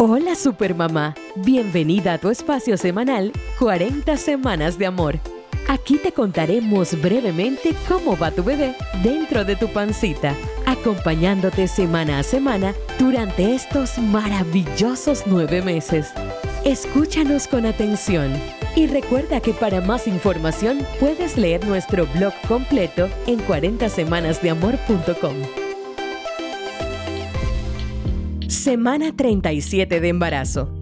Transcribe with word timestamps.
Hola 0.00 0.36
Supermamá, 0.36 1.16
bienvenida 1.34 2.12
a 2.12 2.18
tu 2.18 2.30
espacio 2.30 2.76
semanal 2.76 3.32
40 3.58 4.16
Semanas 4.16 4.78
de 4.78 4.86
Amor. 4.86 5.18
Aquí 5.66 5.98
te 5.98 6.12
contaremos 6.12 7.02
brevemente 7.02 7.74
cómo 7.88 8.16
va 8.16 8.30
tu 8.30 8.44
bebé 8.44 8.76
dentro 9.02 9.44
de 9.44 9.56
tu 9.56 9.66
pancita, 9.66 10.36
acompañándote 10.66 11.66
semana 11.66 12.20
a 12.20 12.22
semana 12.22 12.74
durante 13.00 13.56
estos 13.56 13.98
maravillosos 13.98 15.24
nueve 15.26 15.62
meses. 15.62 16.12
Escúchanos 16.64 17.48
con 17.48 17.66
atención 17.66 18.32
y 18.76 18.86
recuerda 18.86 19.40
que 19.40 19.52
para 19.52 19.80
más 19.80 20.06
información 20.06 20.78
puedes 21.00 21.36
leer 21.36 21.66
nuestro 21.66 22.06
blog 22.14 22.34
completo 22.46 23.08
en 23.26 23.40
40semanasdeamor.com. 23.40 25.67
Semana 28.48 29.14
37 29.14 30.00
de 30.00 30.08
embarazo. 30.08 30.72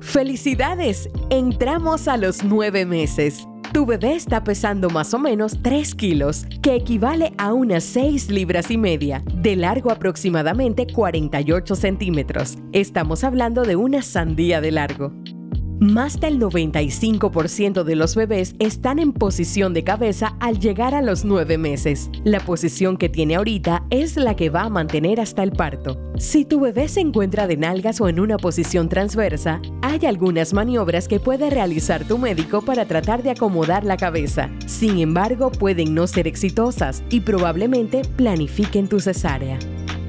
¡Felicidades! 0.00 1.10
Entramos 1.28 2.08
a 2.08 2.16
los 2.16 2.42
nueve 2.44 2.86
meses. 2.86 3.46
Tu 3.74 3.84
bebé 3.84 4.14
está 4.14 4.42
pesando 4.42 4.88
más 4.88 5.12
o 5.12 5.18
menos 5.18 5.58
3 5.62 5.94
kilos, 5.96 6.46
que 6.62 6.74
equivale 6.74 7.34
a 7.36 7.52
unas 7.52 7.84
6 7.84 8.30
libras 8.30 8.70
y 8.70 8.78
media, 8.78 9.22
de 9.34 9.54
largo 9.54 9.90
aproximadamente 9.90 10.86
48 10.86 11.74
centímetros. 11.76 12.56
Estamos 12.72 13.22
hablando 13.22 13.64
de 13.64 13.76
una 13.76 14.00
sandía 14.00 14.62
de 14.62 14.70
largo. 14.70 15.12
Más 15.80 16.20
del 16.20 16.38
95% 16.38 17.84
de 17.84 17.96
los 17.96 18.14
bebés 18.14 18.54
están 18.58 18.98
en 18.98 19.14
posición 19.14 19.72
de 19.72 19.82
cabeza 19.82 20.36
al 20.38 20.58
llegar 20.58 20.94
a 20.94 21.00
los 21.00 21.24
9 21.24 21.56
meses. 21.56 22.10
La 22.22 22.38
posición 22.40 22.98
que 22.98 23.08
tiene 23.08 23.36
ahorita 23.36 23.84
es 23.88 24.16
la 24.16 24.36
que 24.36 24.50
va 24.50 24.64
a 24.64 24.68
mantener 24.68 25.20
hasta 25.20 25.42
el 25.42 25.52
parto. 25.52 25.98
Si 26.18 26.44
tu 26.44 26.60
bebé 26.60 26.86
se 26.86 27.00
encuentra 27.00 27.46
de 27.46 27.56
nalgas 27.56 27.98
o 28.02 28.10
en 28.10 28.20
una 28.20 28.36
posición 28.36 28.90
transversa, 28.90 29.62
hay 29.80 30.04
algunas 30.04 30.52
maniobras 30.52 31.08
que 31.08 31.18
puede 31.18 31.48
realizar 31.48 32.06
tu 32.06 32.18
médico 32.18 32.60
para 32.60 32.84
tratar 32.84 33.22
de 33.22 33.30
acomodar 33.30 33.82
la 33.82 33.96
cabeza. 33.96 34.50
Sin 34.66 34.98
embargo, 34.98 35.50
pueden 35.50 35.94
no 35.94 36.06
ser 36.06 36.26
exitosas 36.26 37.02
y 37.08 37.20
probablemente 37.20 38.02
planifiquen 38.16 38.86
tu 38.86 39.00
cesárea. 39.00 39.58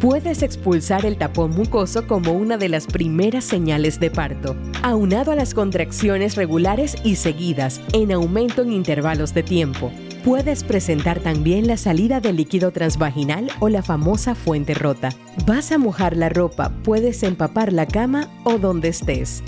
Puedes 0.00 0.42
expulsar 0.42 1.06
el 1.06 1.16
tapón 1.16 1.52
mucoso 1.52 2.06
como 2.06 2.32
una 2.32 2.58
de 2.58 2.68
las 2.68 2.86
primeras 2.86 3.44
señales 3.44 3.98
de 3.98 4.10
parto, 4.10 4.54
aunado 4.82 5.32
a 5.32 5.34
las 5.34 5.54
contracciones 5.54 6.36
regulares 6.36 6.96
y 7.02 7.16
seguidas, 7.16 7.80
en 7.94 8.12
aumento 8.12 8.60
en 8.60 8.72
intervalos 8.72 9.32
de 9.32 9.42
tiempo. 9.42 9.90
Puedes 10.22 10.64
presentar 10.64 11.20
también 11.20 11.66
la 11.66 11.78
salida 11.78 12.20
del 12.20 12.36
líquido 12.36 12.72
transvaginal 12.72 13.48
o 13.58 13.70
la 13.70 13.82
famosa 13.82 14.34
fuente 14.34 14.74
rota. 14.74 15.08
Vas 15.46 15.72
a 15.72 15.78
mojar 15.78 16.14
la 16.14 16.28
ropa, 16.28 16.72
puedes 16.82 17.22
empapar 17.22 17.72
la 17.72 17.86
cama 17.86 18.28
o 18.44 18.58
donde 18.58 18.88
estés. 18.88 19.42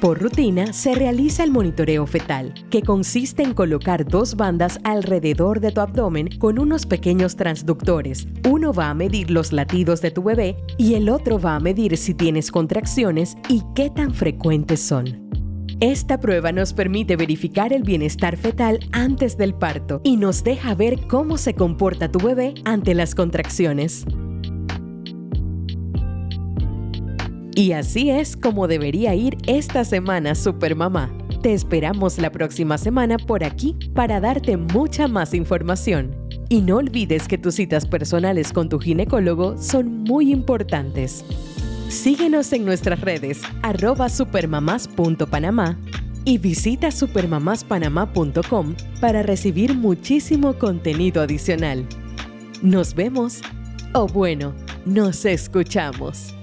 Por 0.00 0.18
rutina 0.18 0.72
se 0.72 0.94
realiza 0.94 1.44
el 1.44 1.50
monitoreo 1.50 2.06
fetal, 2.06 2.54
que 2.70 2.80
consiste 2.80 3.42
en 3.42 3.52
colocar 3.52 4.06
dos 4.06 4.34
bandas 4.34 4.80
alrededor 4.82 5.60
de 5.60 5.72
tu 5.72 5.82
abdomen 5.82 6.38
con 6.38 6.58
unos 6.58 6.86
pequeños 6.86 7.36
transductores. 7.36 8.26
Uno 8.48 8.72
va 8.72 8.88
a 8.88 8.94
medir 8.94 9.30
los 9.30 9.52
latidos 9.52 10.00
de 10.00 10.10
tu 10.10 10.22
bebé 10.22 10.56
y 10.78 10.94
el 10.94 11.10
otro 11.10 11.38
va 11.38 11.56
a 11.56 11.60
medir 11.60 11.98
si 11.98 12.14
tienes 12.14 12.50
contracciones 12.50 13.36
y 13.50 13.62
qué 13.74 13.90
tan 13.90 14.14
frecuentes 14.14 14.80
son. 14.80 15.28
Esta 15.80 16.18
prueba 16.18 16.50
nos 16.50 16.72
permite 16.72 17.16
verificar 17.16 17.74
el 17.74 17.82
bienestar 17.82 18.38
fetal 18.38 18.80
antes 18.92 19.36
del 19.36 19.52
parto 19.52 20.00
y 20.02 20.16
nos 20.16 20.42
deja 20.44 20.74
ver 20.74 20.98
cómo 21.08 21.36
se 21.36 21.52
comporta 21.52 22.10
tu 22.10 22.20
bebé 22.20 22.54
ante 22.64 22.94
las 22.94 23.14
contracciones. 23.14 24.06
Y 27.60 27.72
así 27.72 28.08
es 28.08 28.38
como 28.38 28.68
debería 28.68 29.14
ir 29.14 29.36
esta 29.46 29.84
semana 29.84 30.34
Supermamá. 30.34 31.12
Te 31.42 31.52
esperamos 31.52 32.16
la 32.16 32.32
próxima 32.32 32.78
semana 32.78 33.18
por 33.18 33.44
aquí 33.44 33.76
para 33.94 34.18
darte 34.18 34.56
mucha 34.56 35.08
más 35.08 35.34
información. 35.34 36.16
Y 36.48 36.62
no 36.62 36.76
olvides 36.76 37.28
que 37.28 37.36
tus 37.36 37.56
citas 37.56 37.86
personales 37.86 38.54
con 38.54 38.70
tu 38.70 38.78
ginecólogo 38.78 39.58
son 39.58 40.04
muy 40.04 40.32
importantes. 40.32 41.22
Síguenos 41.90 42.50
en 42.54 42.64
nuestras 42.64 43.02
redes 43.02 43.42
arroba 43.60 44.08
supermamás.panamá 44.08 45.78
y 46.24 46.38
visita 46.38 46.90
supermamáspanamá.com 46.90 48.74
para 49.02 49.22
recibir 49.22 49.74
muchísimo 49.74 50.54
contenido 50.54 51.20
adicional. 51.20 51.84
Nos 52.62 52.94
vemos 52.94 53.42
o 53.92 54.06
bueno, 54.06 54.54
nos 54.86 55.26
escuchamos. 55.26 56.34